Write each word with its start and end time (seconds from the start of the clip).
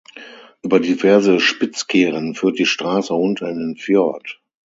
Über 0.63 0.79
diverse 0.79 1.39
Spitzkehren 1.39 2.33
führt 2.33 2.57
die 2.57 2.65
Straße 2.65 3.13
runter 3.13 3.47
in 3.49 3.59
den 3.59 3.75
Fjord. 3.77 4.41